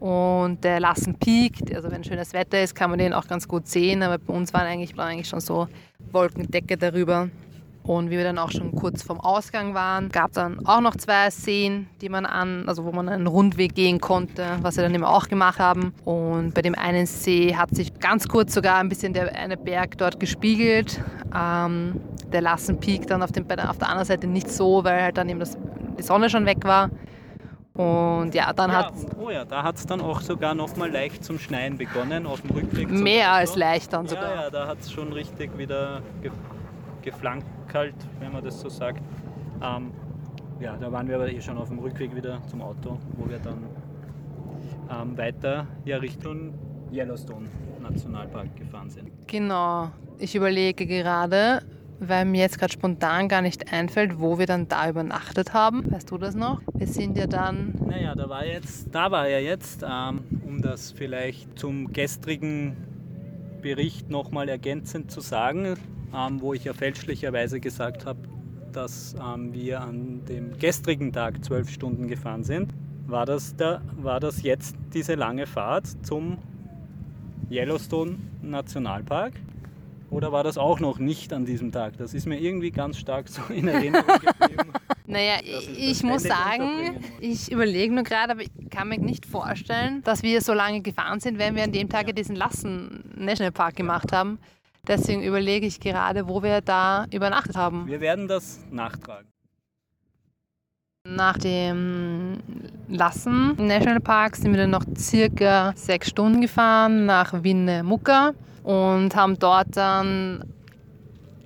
Und 0.00 0.62
der 0.62 0.80
Lassen 0.80 1.14
Peak, 1.14 1.74
also 1.74 1.90
wenn 1.90 2.04
schönes 2.04 2.32
Wetter 2.32 2.62
ist, 2.62 2.74
kann 2.74 2.90
man 2.90 2.98
den 2.98 3.12
auch 3.12 3.26
ganz 3.26 3.48
gut 3.48 3.66
sehen, 3.66 4.02
aber 4.02 4.18
bei 4.18 4.32
uns 4.32 4.52
waren 4.52 4.66
eigentlich, 4.66 4.96
war 4.96 5.06
eigentlich 5.06 5.28
schon 5.28 5.40
so 5.40 5.66
Wolkendecke 6.12 6.76
darüber. 6.76 7.28
Und 7.88 8.10
wie 8.10 8.18
wir 8.18 8.24
dann 8.24 8.36
auch 8.36 8.50
schon 8.50 8.74
kurz 8.74 9.02
vorm 9.02 9.18
Ausgang 9.18 9.72
waren, 9.72 10.10
gab 10.10 10.28
es 10.28 10.34
dann 10.34 10.66
auch 10.66 10.82
noch 10.82 10.94
zwei 10.96 11.30
Seen, 11.30 11.88
die 12.02 12.10
man 12.10 12.26
an, 12.26 12.68
also 12.68 12.84
wo 12.84 12.92
man 12.92 13.08
einen 13.08 13.26
Rundweg 13.26 13.74
gehen 13.74 13.98
konnte, 13.98 14.44
was 14.60 14.76
wir 14.76 14.82
dann 14.84 14.94
eben 14.94 15.04
auch 15.04 15.26
gemacht 15.26 15.58
haben. 15.58 15.94
Und 16.04 16.52
bei 16.52 16.60
dem 16.60 16.74
einen 16.74 17.06
See 17.06 17.56
hat 17.56 17.74
sich 17.74 17.98
ganz 17.98 18.28
kurz 18.28 18.52
sogar 18.52 18.76
ein 18.76 18.90
bisschen 18.90 19.14
der 19.14 19.34
eine 19.34 19.56
Berg 19.56 19.96
dort 19.96 20.20
gespiegelt. 20.20 21.00
Ähm, 21.34 21.98
der 22.30 22.42
Lassen 22.42 22.78
Peak 22.78 23.06
dann 23.06 23.22
auf, 23.22 23.32
dem, 23.32 23.46
auf 23.48 23.78
der 23.78 23.88
anderen 23.88 24.06
Seite 24.06 24.26
nicht 24.26 24.50
so, 24.50 24.84
weil 24.84 25.00
halt 25.00 25.16
dann 25.16 25.30
eben 25.30 25.40
das, 25.40 25.56
die 25.98 26.02
Sonne 26.02 26.28
schon 26.28 26.44
weg 26.44 26.64
war. 26.64 26.90
Und 27.72 28.34
ja, 28.34 28.52
dann 28.52 28.70
ja, 28.70 28.76
hat 28.84 28.92
Oh 29.18 29.30
ja, 29.30 29.46
da 29.46 29.62
hat 29.62 29.76
es 29.76 29.86
dann 29.86 30.02
auch 30.02 30.20
sogar 30.20 30.54
noch 30.54 30.76
mal 30.76 30.90
leicht 30.90 31.24
zum 31.24 31.38
Schneien 31.38 31.78
begonnen 31.78 32.26
auf 32.26 32.42
dem 32.42 32.50
Rückweg. 32.50 32.90
Mehr 32.90 33.32
als 33.32 33.56
leicht 33.56 33.94
dann 33.94 34.06
sogar. 34.08 34.34
Ja, 34.34 34.42
ja, 34.42 34.50
da 34.50 34.66
hat 34.66 34.80
es 34.80 34.92
schon 34.92 35.10
richtig 35.12 35.56
wieder 35.56 36.02
ge 37.02 37.10
geflankelt, 37.10 37.96
wenn 38.20 38.32
man 38.32 38.44
das 38.44 38.60
so 38.60 38.68
sagt. 38.68 39.02
Ähm, 39.62 39.90
ja, 40.60 40.76
da 40.76 40.90
waren 40.90 41.08
wir 41.08 41.16
aber 41.16 41.30
eh 41.30 41.40
schon 41.40 41.56
auf 41.56 41.68
dem 41.68 41.78
Rückweg 41.78 42.14
wieder 42.14 42.40
zum 42.48 42.62
Auto, 42.62 42.98
wo 43.16 43.28
wir 43.28 43.38
dann 43.38 43.58
ähm, 44.90 45.16
weiter 45.16 45.66
ja, 45.84 45.98
Richtung 45.98 46.54
Yellowstone 46.92 47.48
Nationalpark 47.80 48.56
gefahren 48.56 48.90
sind. 48.90 49.10
Genau. 49.26 49.90
Ich 50.18 50.34
überlege 50.34 50.86
gerade, 50.86 51.62
weil 52.00 52.24
mir 52.24 52.40
jetzt 52.40 52.58
gerade 52.58 52.72
spontan 52.72 53.28
gar 53.28 53.42
nicht 53.42 53.72
einfällt, 53.72 54.18
wo 54.18 54.38
wir 54.38 54.46
dann 54.46 54.68
da 54.68 54.88
übernachtet 54.88 55.54
haben. 55.54 55.90
Weißt 55.90 56.10
du 56.10 56.18
das 56.18 56.34
noch? 56.34 56.60
Wir 56.74 56.86
sind 56.86 57.16
ja 57.16 57.26
dann. 57.26 57.74
Naja, 57.86 58.14
da 58.14 58.28
war 58.28 58.44
jetzt, 58.44 58.88
da 58.92 59.10
war 59.10 59.28
ja 59.28 59.38
jetzt, 59.38 59.84
ähm, 59.88 60.20
um 60.44 60.60
das 60.60 60.92
vielleicht 60.92 61.58
zum 61.58 61.92
gestrigen 61.92 62.76
Bericht 63.62 64.10
nochmal 64.10 64.48
ergänzend 64.48 65.10
zu 65.10 65.20
sagen, 65.20 65.76
ähm, 66.14 66.40
wo 66.40 66.54
ich 66.54 66.64
ja 66.64 66.72
fälschlicherweise 66.72 67.60
gesagt 67.60 68.06
habe, 68.06 68.20
dass 68.72 69.14
ähm, 69.14 69.52
wir 69.52 69.80
an 69.80 70.24
dem 70.26 70.56
gestrigen 70.58 71.12
Tag 71.12 71.44
zwölf 71.44 71.70
Stunden 71.70 72.08
gefahren 72.08 72.44
sind, 72.44 72.72
war 73.06 73.26
das, 73.26 73.56
der, 73.56 73.82
war 73.96 74.20
das 74.20 74.42
jetzt 74.42 74.76
diese 74.92 75.14
lange 75.14 75.46
Fahrt 75.46 75.86
zum 76.04 76.38
Yellowstone 77.50 78.16
Nationalpark. 78.42 79.32
Oder 80.10 80.32
war 80.32 80.42
das 80.42 80.56
auch 80.56 80.80
noch 80.80 80.98
nicht 80.98 81.32
an 81.32 81.44
diesem 81.44 81.70
Tag? 81.70 81.98
Das 81.98 82.14
ist 82.14 82.26
mir 82.26 82.38
irgendwie 82.38 82.70
ganz 82.70 82.98
stark 82.98 83.28
so 83.28 83.42
in 83.52 83.68
Erinnerung 83.68 84.06
geblieben. 84.40 84.72
Naja, 85.06 85.36
ich 85.42 86.02
muss 86.02 86.22
sagen, 86.22 87.00
ich 87.20 87.50
überlege 87.50 87.94
nur 87.94 88.04
gerade, 88.04 88.32
aber 88.32 88.42
ich 88.42 88.50
kann 88.70 88.88
mir 88.88 88.98
nicht 88.98 89.26
vorstellen, 89.26 90.02
dass 90.04 90.22
wir 90.22 90.40
so 90.40 90.52
lange 90.52 90.82
gefahren 90.82 91.20
sind, 91.20 91.38
wenn 91.38 91.56
wir 91.56 91.64
an 91.64 91.72
dem 91.72 91.88
Tag 91.88 92.14
diesen 92.14 92.36
Lassen 92.36 93.04
Nationalpark 93.16 93.76
gemacht 93.76 94.12
haben. 94.12 94.38
Deswegen 94.88 95.22
überlege 95.22 95.66
ich 95.66 95.80
gerade, 95.80 96.28
wo 96.28 96.42
wir 96.42 96.60
da 96.62 97.06
übernachtet 97.12 97.56
haben. 97.56 97.86
Wir 97.86 98.00
werden 98.00 98.26
das 98.26 98.60
nachtragen. 98.70 99.28
Nach 101.06 101.38
dem 101.38 102.38
Lassen 102.88 103.54
Nationalpark 103.56 104.36
sind 104.36 104.52
wir 104.52 104.58
dann 104.60 104.70
noch 104.70 104.84
circa 104.96 105.72
sechs 105.76 106.08
Stunden 106.08 106.40
gefahren 106.40 107.06
nach 107.06 107.42
Winnemucca 107.42 108.32
und 108.62 109.14
haben 109.14 109.38
dort 109.38 109.76
dann 109.76 110.44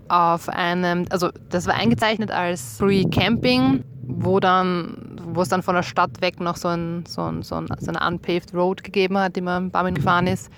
auf 0.09 0.49
einem, 0.49 1.07
also 1.11 1.31
das 1.49 1.67
war 1.67 1.75
eingezeichnet 1.75 2.31
als 2.31 2.79
Free 2.79 3.05
Camping, 3.05 3.85
wo 4.03 4.41
dann, 4.41 5.17
wo 5.25 5.43
es 5.43 5.49
dann 5.49 5.63
von 5.63 5.75
der 5.75 5.83
Stadt 5.83 6.21
weg 6.21 6.41
noch 6.41 6.57
so, 6.57 6.69
ein, 6.69 7.05
so, 7.07 7.23
ein, 7.23 7.43
so, 7.43 7.55
ein, 7.57 7.67
so 7.79 7.93
eine 7.93 8.07
unpaved 8.07 8.53
Road 8.55 8.83
gegeben 8.83 9.17
hat, 9.17 9.37
die 9.37 9.41
man 9.41 9.67
ein 9.67 9.71
paar 9.71 9.85
Minuten 9.85 10.03
gefahren 10.03 10.27
ist. 10.27 10.51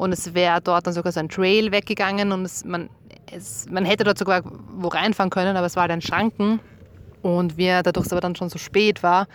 Und 0.00 0.12
es 0.12 0.32
wäre 0.32 0.62
dort 0.62 0.86
dann 0.86 0.94
sogar 0.94 1.12
so 1.12 1.20
ein 1.20 1.28
Trail 1.28 1.72
weggegangen 1.72 2.32
und 2.32 2.46
es, 2.46 2.64
man, 2.64 2.88
es, 3.30 3.66
man 3.68 3.84
hätte 3.84 4.02
dort 4.02 4.16
sogar 4.16 4.40
wo 4.72 4.88
reinfahren 4.88 5.28
können, 5.28 5.58
aber 5.58 5.66
es 5.66 5.76
war 5.76 5.82
halt 5.82 5.92
ein 5.92 6.00
Schranken. 6.00 6.58
Und 7.20 7.58
wir, 7.58 7.82
dadurch 7.82 8.06
es 8.06 8.12
aber 8.12 8.22
dann 8.22 8.34
schon 8.34 8.48
so 8.48 8.58
spät 8.58 9.02
war, 9.02 9.26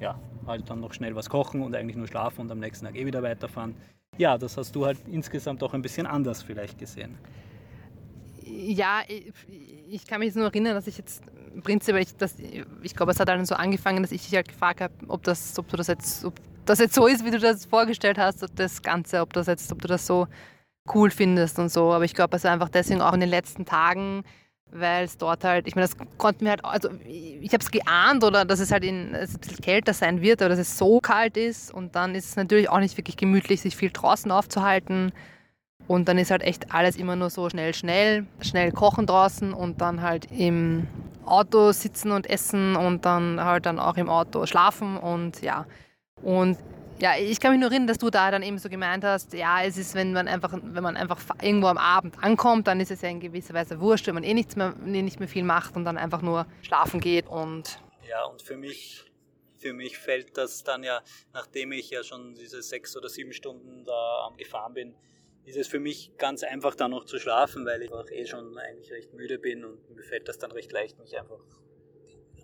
ja, 0.00 0.18
halt 0.46 0.68
dann 0.68 0.80
noch 0.80 0.92
schnell 0.92 1.14
was 1.14 1.28
kochen 1.28 1.62
und 1.62 1.74
eigentlich 1.74 1.96
nur 1.96 2.06
schlafen 2.06 2.42
und 2.42 2.50
am 2.50 2.58
nächsten 2.58 2.86
Tag 2.86 2.96
eh 2.96 3.06
wieder 3.06 3.22
weiterfahren. 3.22 3.74
Ja, 4.18 4.36
das 4.36 4.56
hast 4.56 4.74
du 4.74 4.84
halt 4.84 4.98
insgesamt 5.10 5.62
auch 5.62 5.72
ein 5.74 5.82
bisschen 5.82 6.06
anders 6.06 6.42
vielleicht 6.42 6.78
gesehen. 6.78 7.16
Ja, 8.44 9.02
ich, 9.06 9.32
ich 9.88 10.06
kann 10.06 10.18
mich 10.18 10.26
jetzt 10.26 10.36
nur 10.36 10.46
erinnern, 10.46 10.74
dass 10.74 10.86
ich 10.86 10.98
jetzt 10.98 11.22
prinzipiell, 11.62 12.02
ich, 12.02 12.64
ich 12.82 12.94
glaube, 12.94 13.12
es 13.12 13.20
hat 13.20 13.28
dann 13.28 13.44
so 13.46 13.54
angefangen, 13.54 14.02
dass 14.02 14.12
ich 14.12 14.24
dich 14.24 14.34
halt 14.34 14.48
gefragt 14.48 14.80
habe, 14.80 14.92
ob, 15.08 15.22
das, 15.22 15.58
ob 15.58 15.68
du 15.68 15.76
das 15.76 15.86
jetzt, 15.86 16.24
ob 16.24 16.34
das 16.64 16.78
jetzt 16.78 16.94
so 16.94 17.06
ist, 17.06 17.24
wie 17.24 17.30
du 17.30 17.38
das 17.38 17.64
vorgestellt 17.64 18.18
hast, 18.18 18.44
das 18.54 18.82
Ganze, 18.82 19.20
ob 19.20 19.32
das 19.32 19.46
jetzt, 19.46 19.70
ob 19.72 19.80
du 19.82 19.88
das 19.88 20.06
so 20.06 20.26
cool 20.94 21.10
findest 21.10 21.58
und 21.58 21.70
so. 21.70 21.92
Aber 21.92 22.04
ich 22.04 22.14
glaube, 22.14 22.36
es 22.36 22.44
war 22.44 22.52
einfach 22.52 22.68
deswegen 22.68 23.00
auch 23.02 23.12
in 23.12 23.20
den 23.20 23.28
letzten 23.28 23.64
Tagen, 23.64 24.24
weil 24.72 25.04
es 25.04 25.18
dort 25.18 25.44
halt, 25.44 25.66
ich 25.66 25.74
meine, 25.74 25.88
das 25.88 25.96
konnten 26.16 26.44
wir 26.44 26.50
halt, 26.50 26.64
also 26.64 26.90
ich 27.04 27.52
habe 27.52 27.62
es 27.62 27.70
geahnt 27.70 28.22
oder 28.24 28.44
dass 28.44 28.60
es 28.60 28.70
halt 28.70 28.84
in, 28.84 29.14
es 29.14 29.34
ein 29.34 29.40
bisschen 29.40 29.60
kälter 29.60 29.94
sein 29.94 30.20
wird, 30.20 30.40
oder 30.40 30.50
dass 30.50 30.58
es 30.58 30.78
so 30.78 31.00
kalt 31.00 31.36
ist 31.36 31.72
und 31.72 31.96
dann 31.96 32.14
ist 32.14 32.26
es 32.26 32.36
natürlich 32.36 32.68
auch 32.68 32.78
nicht 32.78 32.96
wirklich 32.96 33.16
gemütlich, 33.16 33.60
sich 33.60 33.76
viel 33.76 33.90
draußen 33.90 34.30
aufzuhalten. 34.30 35.12
Und 35.86 36.08
dann 36.08 36.18
ist 36.18 36.30
halt 36.30 36.42
echt 36.42 36.72
alles 36.72 36.94
immer 36.94 37.16
nur 37.16 37.30
so 37.30 37.50
schnell, 37.50 37.74
schnell, 37.74 38.24
schnell 38.40 38.70
kochen 38.70 39.06
draußen 39.06 39.52
und 39.52 39.80
dann 39.80 40.02
halt 40.02 40.30
im 40.30 40.86
Auto 41.24 41.72
sitzen 41.72 42.12
und 42.12 42.30
essen 42.30 42.76
und 42.76 43.04
dann 43.04 43.42
halt 43.42 43.66
dann 43.66 43.80
auch 43.80 43.96
im 43.96 44.08
Auto 44.08 44.46
schlafen 44.46 44.96
und 44.96 45.42
ja. 45.42 45.66
Und 46.22 46.58
ja, 47.00 47.16
ich 47.18 47.40
kann 47.40 47.52
mich 47.52 47.60
nur 47.60 47.70
erinnern, 47.70 47.86
dass 47.86 47.98
du 47.98 48.10
da 48.10 48.30
dann 48.30 48.42
eben 48.42 48.58
so 48.58 48.68
gemeint 48.68 49.04
hast, 49.04 49.32
ja, 49.32 49.64
es 49.64 49.78
ist, 49.78 49.94
wenn 49.94 50.12
man 50.12 50.28
einfach, 50.28 50.52
wenn 50.52 50.82
man 50.82 50.96
einfach 50.96 51.18
irgendwo 51.40 51.68
am 51.68 51.78
Abend 51.78 52.22
ankommt, 52.22 52.66
dann 52.66 52.78
ist 52.80 52.90
es 52.90 53.00
ja 53.00 53.08
in 53.08 53.20
gewisser 53.20 53.54
Weise 53.54 53.80
wurscht, 53.80 54.06
wenn 54.06 54.14
man 54.14 54.24
eh 54.24 54.34
nichts 54.34 54.54
mehr, 54.56 54.74
nicht 54.76 55.18
mehr 55.18 55.28
viel 55.28 55.44
macht 55.44 55.76
und 55.76 55.84
dann 55.84 55.96
einfach 55.96 56.20
nur 56.20 56.46
schlafen 56.62 57.00
geht 57.00 57.26
und. 57.26 57.80
Ja, 58.06 58.24
und 58.24 58.42
für 58.42 58.56
mich, 58.56 59.04
für 59.56 59.72
mich 59.72 59.98
fällt 59.98 60.36
das 60.36 60.62
dann 60.62 60.82
ja, 60.82 61.00
nachdem 61.32 61.72
ich 61.72 61.90
ja 61.90 62.02
schon 62.04 62.34
diese 62.34 62.62
sechs 62.62 62.96
oder 62.96 63.08
sieben 63.08 63.32
Stunden 63.32 63.84
da 63.84 64.26
am 64.26 64.36
gefahren 64.36 64.74
bin, 64.74 64.94
ist 65.44 65.56
es 65.56 65.68
für 65.68 65.80
mich 65.80 66.12
ganz 66.18 66.42
einfach 66.42 66.74
da 66.74 66.88
noch 66.88 67.06
zu 67.06 67.18
schlafen, 67.18 67.64
weil 67.64 67.82
ich 67.82 67.92
auch 67.92 68.10
eh 68.10 68.26
schon 68.26 68.58
eigentlich 68.58 68.92
recht 68.92 69.14
müde 69.14 69.38
bin 69.38 69.64
und 69.64 69.90
mir 69.90 70.02
fällt 70.02 70.28
das 70.28 70.38
dann 70.38 70.52
recht 70.52 70.70
leicht, 70.70 70.98
mich 70.98 71.18
einfach 71.18 71.40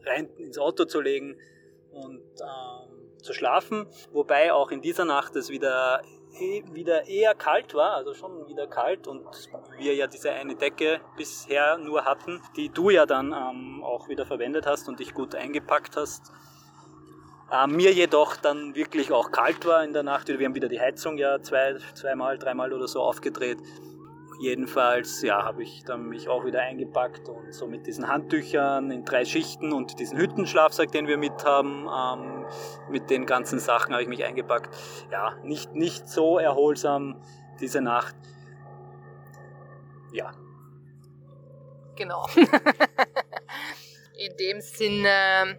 rein 0.04 0.30
ins 0.38 0.56
Auto 0.56 0.86
zu 0.86 1.00
legen 1.00 1.36
und 1.90 2.22
ähm, 2.40 2.95
zu 3.22 3.32
schlafen, 3.32 3.86
wobei 4.12 4.52
auch 4.52 4.70
in 4.70 4.80
dieser 4.80 5.04
Nacht 5.04 5.36
es 5.36 5.48
wieder, 5.50 6.02
eh, 6.38 6.62
wieder 6.72 7.06
eher 7.06 7.34
kalt 7.34 7.74
war, 7.74 7.94
also 7.94 8.14
schon 8.14 8.46
wieder 8.48 8.66
kalt 8.66 9.06
und 9.06 9.26
wir 9.78 9.94
ja 9.94 10.06
diese 10.06 10.30
eine 10.30 10.54
Decke 10.54 11.00
bisher 11.16 11.78
nur 11.78 12.04
hatten, 12.04 12.40
die 12.56 12.68
du 12.68 12.90
ja 12.90 13.06
dann 13.06 13.32
ähm, 13.32 13.82
auch 13.84 14.08
wieder 14.08 14.26
verwendet 14.26 14.66
hast 14.66 14.88
und 14.88 15.00
dich 15.00 15.14
gut 15.14 15.34
eingepackt 15.34 15.96
hast. 15.96 16.32
Äh, 17.50 17.66
mir 17.68 17.92
jedoch 17.92 18.36
dann 18.36 18.74
wirklich 18.74 19.12
auch 19.12 19.30
kalt 19.30 19.64
war 19.66 19.84
in 19.84 19.92
der 19.92 20.02
Nacht. 20.02 20.28
Wir 20.28 20.44
haben 20.44 20.54
wieder 20.54 20.68
die 20.68 20.80
Heizung 20.80 21.16
ja 21.16 21.40
zwei, 21.42 21.76
zweimal, 21.94 22.38
dreimal 22.38 22.72
oder 22.72 22.88
so 22.88 23.00
aufgedreht 23.02 23.58
Jedenfalls 24.38 25.22
ja, 25.22 25.44
habe 25.44 25.62
ich 25.62 25.84
dann 25.84 26.08
mich 26.08 26.28
auch 26.28 26.44
wieder 26.44 26.60
eingepackt 26.60 27.28
und 27.28 27.54
so 27.54 27.66
mit 27.66 27.86
diesen 27.86 28.06
Handtüchern 28.06 28.90
in 28.90 29.04
drei 29.04 29.24
Schichten 29.24 29.72
und 29.72 29.98
diesen 29.98 30.18
Hüttenschlafsack, 30.18 30.92
den 30.92 31.06
wir 31.06 31.16
mit 31.16 31.44
haben, 31.44 31.86
ähm, 31.86 32.35
mit 32.88 33.10
den 33.10 33.26
ganzen 33.26 33.58
Sachen 33.58 33.92
habe 33.92 34.02
ich 34.02 34.08
mich 34.08 34.24
eingepackt. 34.24 34.74
Ja, 35.10 35.34
nicht, 35.42 35.74
nicht 35.74 36.08
so 36.08 36.38
erholsam 36.38 37.20
diese 37.60 37.80
Nacht. 37.80 38.14
Ja. 40.12 40.32
Genau. 41.96 42.26
in 44.18 44.36
dem 44.38 44.60
Sinne 44.60 45.58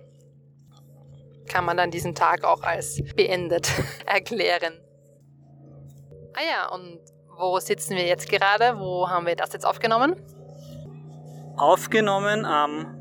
kann 1.48 1.66
man 1.66 1.78
dann 1.78 1.92
diesen 1.92 2.14
Tag 2.14 2.44
auch 2.44 2.62
als 2.64 3.02
beendet 3.16 3.72
erklären. 4.06 4.74
Ah 6.34 6.44
ja, 6.48 6.68
und 6.70 7.00
wo 7.38 7.60
sitzen 7.60 7.96
wir 7.96 8.06
jetzt 8.06 8.30
gerade? 8.30 8.80
Wo 8.80 9.10
haben 9.10 9.26
wir 9.26 9.36
das 9.36 9.54
jetzt 9.54 9.66
aufgenommen? 9.66 10.16
Aufgenommen 11.56 12.46
am 12.46 12.98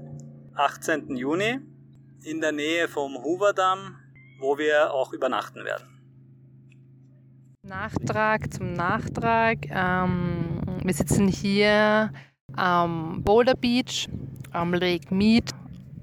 18. 0.54 1.16
Juni 1.16 1.60
in 2.24 2.40
der 2.40 2.52
Nähe 2.52 2.88
vom 2.88 3.16
Hooverdamm, 3.22 3.96
wo 4.40 4.58
wir 4.58 4.92
auch 4.92 5.12
übernachten 5.12 5.64
werden. 5.64 5.86
Nachtrag 7.62 8.52
zum 8.52 8.74
Nachtrag. 8.74 9.58
Ähm, 9.70 10.60
wir 10.82 10.94
sitzen 10.94 11.28
hier 11.28 12.12
am 12.54 13.22
Boulder 13.22 13.54
Beach, 13.54 14.08
am 14.52 14.72
Lake 14.72 15.12
Mead, 15.12 15.50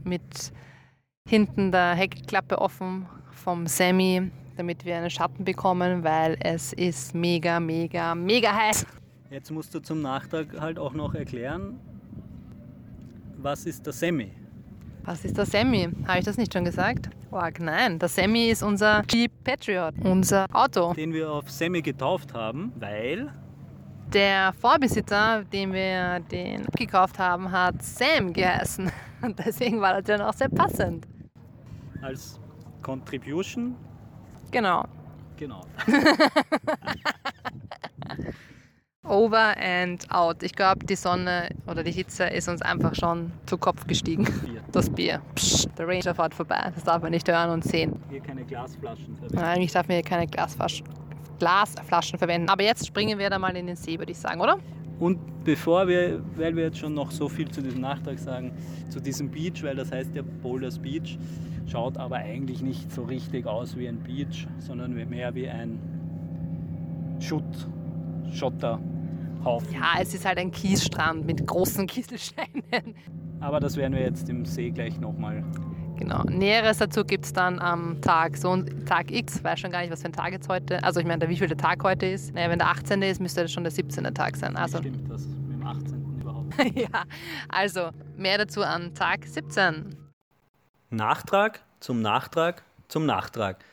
mit 0.03 0.51
hinten 1.27 1.71
der 1.71 1.95
Heckklappe 1.95 2.59
offen 2.59 3.07
vom 3.31 3.67
Sammy 3.67 4.31
damit 4.55 4.85
wir 4.85 4.97
einen 4.97 5.09
Schatten 5.09 5.43
bekommen, 5.43 6.03
weil 6.03 6.37
es 6.39 6.73
ist 6.73 7.13
mega, 7.15 7.59
mega, 7.59 8.15
mega 8.15 8.53
heiß. 8.53 8.85
Jetzt 9.29 9.51
musst 9.51 9.73
du 9.73 9.79
zum 9.79 10.01
Nachtrag 10.01 10.59
halt 10.59 10.77
auch 10.77 10.93
noch 10.93 11.15
erklären, 11.15 11.79
was 13.37 13.65
ist 13.65 13.85
der 13.85 13.93
Semi? 13.93 14.31
Was 15.05 15.25
ist 15.25 15.37
der 15.37 15.45
Semi? 15.45 15.89
Habe 16.07 16.19
ich 16.19 16.25
das 16.25 16.37
nicht 16.37 16.53
schon 16.53 16.63
gesagt? 16.63 17.09
Oh, 17.29 17.41
nein, 17.59 17.99
der 17.99 18.07
Semi 18.07 18.49
ist 18.49 18.63
unser 18.63 19.03
Jeep 19.11 19.31
Patriot, 19.43 19.93
unser 20.03 20.45
Auto. 20.53 20.93
Den 20.93 21.11
wir 21.11 21.29
auf 21.29 21.51
Semi 21.51 21.81
getauft 21.81 22.33
haben, 22.33 22.71
weil 22.79 23.29
der 24.13 24.53
Vorbesitzer, 24.53 25.43
den 25.51 25.73
wir 25.73 26.21
den 26.31 26.65
gekauft 26.77 27.19
haben, 27.19 27.51
hat 27.51 27.83
Sam 27.83 28.31
geheißen. 28.31 28.89
Und 29.21 29.39
deswegen 29.39 29.81
war 29.81 29.95
das 29.95 30.03
dann 30.05 30.21
auch 30.21 30.33
sehr 30.33 30.49
passend. 30.49 31.05
Als 32.01 32.39
Contribution 32.81 33.75
Genau. 34.51 34.85
Genau. 35.35 35.65
Over 39.05 39.57
and 39.57 40.09
out. 40.11 40.43
Ich 40.43 40.53
glaube, 40.53 40.85
die 40.85 40.95
Sonne 40.95 41.49
oder 41.67 41.83
die 41.83 41.91
Hitze 41.91 42.23
ist 42.23 42.47
uns 42.47 42.61
einfach 42.61 42.95
schon 42.95 43.33
zu 43.45 43.57
Kopf 43.57 43.85
gestiegen. 43.85 44.23
Bier. 44.23 44.61
Das 44.71 44.89
Bier. 44.89 45.21
Psst, 45.35 45.67
der 45.77 45.89
Ranger 45.89 46.15
fährt 46.15 46.33
vorbei. 46.33 46.71
Das 46.73 46.85
darf 46.85 47.01
man 47.01 47.11
nicht 47.11 47.27
hören 47.27 47.49
und 47.49 47.65
sehen. 47.65 47.99
Hier 48.09 48.21
keine 48.21 48.45
Glasflaschen 48.45 49.17
verwenden. 49.17 49.43
Eigentlich 49.43 49.73
darf 49.73 49.89
man 49.89 49.95
hier 49.95 50.05
keine 50.05 50.25
Glasflaschen, 50.25 50.87
Glasflaschen 51.37 52.17
verwenden. 52.17 52.47
Aber 52.47 52.63
jetzt 52.63 52.87
springen 52.87 53.19
wir 53.19 53.29
da 53.29 53.37
mal 53.37 53.53
in 53.57 53.67
den 53.67 53.75
See, 53.75 53.99
würde 53.99 54.13
ich 54.13 54.17
sagen, 54.17 54.39
oder? 54.39 54.57
Und 54.99 55.19
bevor 55.43 55.85
wir, 55.85 56.23
weil 56.37 56.55
wir 56.55 56.63
jetzt 56.63 56.77
schon 56.77 56.93
noch 56.93 57.11
so 57.11 57.27
viel 57.27 57.51
zu 57.51 57.61
diesem 57.61 57.81
Nachtrag 57.81 58.17
sagen, 58.17 58.53
zu 58.87 59.01
diesem 59.01 59.29
Beach, 59.29 59.61
weil 59.63 59.75
das 59.75 59.91
heißt 59.91 60.15
ja 60.15 60.21
Boulders 60.41 60.79
Beach, 60.79 61.17
schaut 61.65 61.97
aber 61.97 62.15
eigentlich 62.15 62.61
nicht 62.61 62.89
so 62.89 63.03
richtig 63.03 63.47
aus 63.47 63.75
wie 63.75 63.89
ein 63.89 63.97
Beach, 63.97 64.47
sondern 64.59 64.93
mehr 64.93 65.35
wie 65.35 65.49
ein 65.49 65.77
Schutt, 67.19 67.67
Schotterhaufen. 68.33 69.73
Ja, 69.73 70.01
es 70.01 70.13
ist 70.13 70.25
halt 70.25 70.37
ein 70.37 70.51
Kiesstrand 70.51 71.25
mit 71.25 71.45
großen 71.45 71.87
Kieselsteinen. 71.87 72.95
Aber 73.39 73.59
das 73.59 73.75
werden 73.75 73.93
wir 73.93 74.01
jetzt 74.01 74.29
im 74.29 74.45
See 74.45 74.71
gleich 74.71 74.99
nochmal. 74.99 75.43
Genau. 75.97 76.23
Näheres 76.23 76.77
dazu 76.79 77.03
gibt 77.03 77.25
es 77.25 77.33
dann 77.33 77.59
am 77.59 78.01
Tag, 78.01 78.35
so 78.35 78.57
Tag 78.85 79.11
X, 79.11 79.37
ich 79.37 79.43
weiß 79.43 79.59
schon 79.59 79.71
gar 79.71 79.81
nicht, 79.81 79.91
was 79.91 80.01
für 80.01 80.07
ein 80.07 80.13
Tag 80.13 80.31
jetzt 80.31 80.49
heute, 80.49 80.83
also 80.83 80.99
ich 80.99 81.05
meine, 81.05 81.27
wie 81.29 81.37
viel 81.37 81.47
der 81.47 81.57
Tag 81.57 81.83
heute 81.83 82.07
ist. 82.07 82.33
Naja, 82.33 82.49
wenn 82.49 82.59
der 82.59 82.69
18. 82.69 83.01
ist, 83.03 83.21
müsste 83.21 83.41
das 83.43 83.51
schon 83.51 83.63
der 83.63 83.71
17. 83.71 84.03
Tag 84.13 84.35
sein. 84.35 84.55
Also, 84.55 84.79
Stimmt 84.79 85.09
das 85.09 85.27
mit 85.27 85.53
dem 85.53 85.65
18. 85.65 86.19
überhaupt? 86.19 86.53
ja, 86.75 87.03
also 87.49 87.89
mehr 88.17 88.39
dazu 88.39 88.63
an 88.63 88.93
Tag 88.95 89.25
17. 89.25 89.95
Nachtrag 90.89 91.63
zum 91.79 92.01
Nachtrag 92.01 92.63
zum 92.87 93.05
Nachtrag. 93.05 93.63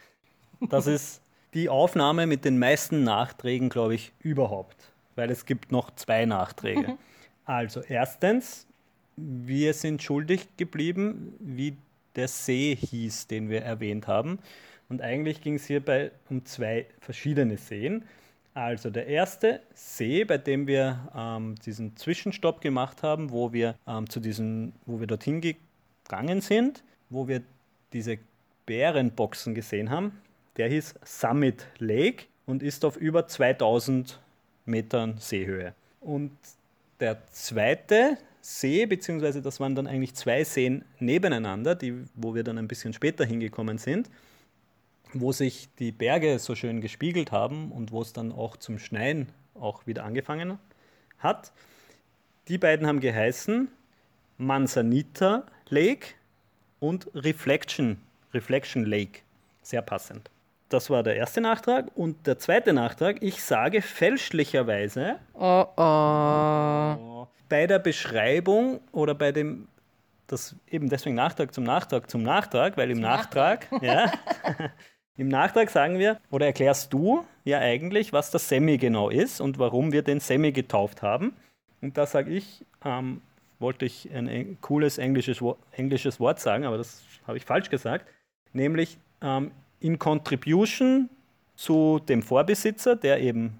Das 0.68 0.86
ist 0.86 1.22
die 1.54 1.68
Aufnahme 1.68 2.26
mit 2.26 2.44
den 2.44 2.58
meisten 2.58 3.02
Nachträgen, 3.04 3.68
glaube 3.68 3.94
ich, 3.94 4.12
überhaupt. 4.20 4.76
weil 5.16 5.30
es 5.30 5.44
gibt 5.44 5.70
noch 5.70 5.94
zwei 5.96 6.24
Nachträge. 6.24 6.96
Also 7.44 7.80
erstens, 7.80 8.66
wir 9.16 9.74
sind 9.74 10.02
schuldig 10.02 10.56
geblieben, 10.56 11.34
wie 11.40 11.76
der 12.16 12.28
See 12.28 12.76
hieß, 12.76 13.26
den 13.26 13.50
wir 13.50 13.62
erwähnt 13.62 14.06
haben. 14.06 14.38
Und 14.88 15.02
eigentlich 15.02 15.40
ging 15.40 15.56
es 15.56 15.66
hierbei 15.66 16.10
um 16.28 16.44
zwei 16.44 16.86
verschiedene 17.00 17.56
Seen. 17.56 18.04
Also 18.54 18.90
der 18.90 19.06
erste 19.06 19.60
See, 19.74 20.24
bei 20.24 20.38
dem 20.38 20.66
wir 20.66 21.08
ähm, 21.14 21.54
diesen 21.64 21.96
Zwischenstopp 21.96 22.60
gemacht 22.60 23.02
haben, 23.02 23.30
wo 23.30 23.52
wir 23.52 23.74
ähm, 23.86 24.08
zu 24.08 24.20
diesen, 24.20 24.72
wo 24.86 25.00
wir 25.00 25.06
dorthin 25.06 25.40
gegangen 25.40 26.40
sind, 26.40 26.82
wo 27.10 27.28
wir 27.28 27.42
diese 27.92 28.18
Bärenboxen 28.66 29.54
gesehen 29.54 29.90
haben, 29.90 30.12
der 30.60 30.68
hieß 30.68 30.94
Summit 31.02 31.66
Lake 31.78 32.26
und 32.44 32.62
ist 32.62 32.84
auf 32.84 32.98
über 32.98 33.26
2000 33.26 34.20
Metern 34.66 35.16
Seehöhe. 35.18 35.72
Und 36.02 36.32
der 37.00 37.26
zweite 37.28 38.18
See, 38.42 38.84
beziehungsweise 38.84 39.40
das 39.40 39.58
waren 39.58 39.74
dann 39.74 39.86
eigentlich 39.86 40.14
zwei 40.14 40.44
Seen 40.44 40.84
nebeneinander, 40.98 41.74
die, 41.74 42.04
wo 42.14 42.34
wir 42.34 42.44
dann 42.44 42.58
ein 42.58 42.68
bisschen 42.68 42.92
später 42.92 43.24
hingekommen 43.24 43.78
sind, 43.78 44.10
wo 45.14 45.32
sich 45.32 45.70
die 45.78 45.92
Berge 45.92 46.38
so 46.38 46.54
schön 46.54 46.82
gespiegelt 46.82 47.32
haben 47.32 47.72
und 47.72 47.90
wo 47.90 48.02
es 48.02 48.12
dann 48.12 48.30
auch 48.30 48.58
zum 48.58 48.78
Schneien 48.78 49.30
auch 49.54 49.86
wieder 49.86 50.04
angefangen 50.04 50.58
hat. 51.20 51.52
Die 52.48 52.58
beiden 52.58 52.86
haben 52.86 53.00
geheißen 53.00 53.68
Manzanita 54.36 55.46
Lake 55.70 56.08
und 56.80 57.08
Reflection, 57.14 57.96
Reflection 58.34 58.84
Lake. 58.84 59.20
Sehr 59.62 59.80
passend. 59.80 60.28
Das 60.70 60.88
war 60.88 61.02
der 61.02 61.16
erste 61.16 61.40
Nachtrag. 61.40 61.88
Und 61.96 62.28
der 62.28 62.38
zweite 62.38 62.72
Nachtrag, 62.72 63.16
ich 63.22 63.42
sage 63.42 63.82
fälschlicherweise 63.82 65.16
oh, 65.34 65.64
oh. 65.76 67.26
bei 67.48 67.66
der 67.66 67.80
Beschreibung 67.80 68.80
oder 68.92 69.16
bei 69.16 69.32
dem, 69.32 69.66
das 70.28 70.54
eben 70.70 70.88
deswegen 70.88 71.16
Nachtrag 71.16 71.52
zum 71.52 71.64
Nachtrag 71.64 72.08
zum 72.08 72.22
Nachtrag, 72.22 72.76
weil 72.76 72.88
im 72.90 72.98
zum 72.98 73.02
Nachtrag, 73.02 73.70
Nachtrag. 73.72 73.82
ja, 73.82 74.12
im 75.16 75.26
Nachtrag 75.26 75.70
sagen 75.70 75.98
wir, 75.98 76.20
oder 76.30 76.46
erklärst 76.46 76.92
du 76.92 77.24
ja 77.42 77.58
eigentlich, 77.58 78.12
was 78.12 78.30
das 78.30 78.48
Semi 78.48 78.78
genau 78.78 79.10
ist 79.10 79.40
und 79.40 79.58
warum 79.58 79.90
wir 79.90 80.02
den 80.02 80.20
Semi 80.20 80.52
getauft 80.52 81.02
haben. 81.02 81.34
Und 81.82 81.98
da 81.98 82.06
sage 82.06 82.30
ich, 82.30 82.64
ähm, 82.84 83.22
wollte 83.58 83.86
ich 83.86 84.08
ein 84.14 84.56
cooles 84.60 84.98
englisches, 84.98 85.42
englisches 85.72 86.20
Wort 86.20 86.38
sagen, 86.38 86.64
aber 86.64 86.78
das 86.78 87.02
habe 87.26 87.38
ich 87.38 87.44
falsch 87.44 87.70
gesagt, 87.70 88.06
nämlich 88.52 88.98
ähm, 89.20 89.50
in 89.80 89.98
Contribution 89.98 91.08
zu 91.56 92.00
dem 92.08 92.22
Vorbesitzer, 92.22 92.96
der 92.96 93.20
eben 93.20 93.58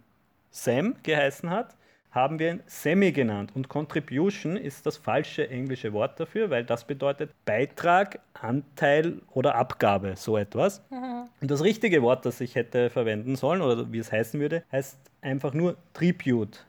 Sam 0.50 0.95
geheißen 1.03 1.50
hat, 1.50 1.75
haben 2.12 2.39
wir 2.39 2.50
ihn 2.50 2.62
Semi 2.67 3.12
genannt. 3.12 3.53
Und 3.55 3.69
Contribution 3.69 4.57
ist 4.57 4.85
das 4.85 4.97
falsche 4.97 5.49
englische 5.49 5.93
Wort 5.93 6.19
dafür, 6.19 6.50
weil 6.50 6.65
das 6.65 6.85
bedeutet 6.85 7.31
Beitrag, 7.45 8.21
Anteil 8.35 9.21
oder 9.33 9.55
Abgabe, 9.55 10.15
so 10.17 10.37
etwas. 10.37 10.83
Mhm. 10.91 11.29
Und 11.41 11.50
das 11.50 11.62
richtige 11.62 12.03
Wort, 12.03 12.27
das 12.27 12.41
ich 12.41 12.57
hätte 12.57 12.91
verwenden 12.91 13.37
sollen 13.37 13.62
oder 13.62 13.93
wie 13.93 13.99
es 13.99 14.11
heißen 14.11 14.41
würde, 14.41 14.65
heißt 14.73 14.99
einfach 15.21 15.55
nur 15.55 15.77
Tribute. 15.95 16.65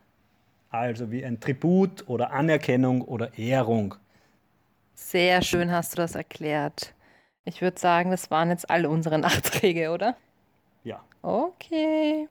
Also 0.69 1.11
wie 1.11 1.25
ein 1.25 1.39
Tribut 1.39 2.07
oder 2.07 2.31
Anerkennung 2.31 3.01
oder 3.01 3.37
Ehrung. 3.37 3.95
Sehr 4.93 5.41
schön 5.41 5.71
hast 5.71 5.93
du 5.93 5.97
das 5.97 6.15
erklärt. 6.15 6.93
Ich 7.45 7.61
würde 7.61 7.79
sagen, 7.79 8.11
das 8.11 8.29
waren 8.31 8.49
jetzt 8.49 8.69
alle 8.69 8.89
unsere 8.89 9.17
Nachträge, 9.19 9.91
oder? 9.91 10.15
Ja. 10.83 11.03
Okay. 11.21 12.27